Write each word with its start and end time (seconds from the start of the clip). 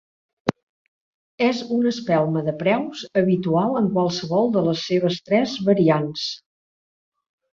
És 1.47 1.59
una 1.75 1.89
espelma 1.89 2.41
de 2.47 2.55
preus 2.63 3.03
habitual 3.21 3.77
en 3.81 3.91
qualsevol 3.97 4.49
de 4.57 4.65
les 4.69 4.85
seves 4.93 5.19
tres 5.31 5.53
variants. 5.71 6.27